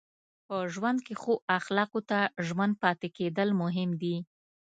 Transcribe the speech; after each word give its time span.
په 0.47 0.55
ژوند 0.73 0.99
کې 1.05 1.13
ښو 1.21 1.33
اخلاقو 1.59 1.99
ته 2.09 2.19
ژمن 2.47 2.71
پاتې 2.81 3.07
کېدل 3.17 3.49
مهم 3.61 3.89
دي. 4.01 4.15